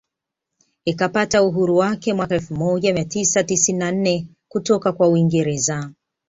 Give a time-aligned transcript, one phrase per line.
[0.85, 5.91] Ikapata uhuru wake mwaka elfu moja mia tisa tisini na nne kutoka kwa Uingereza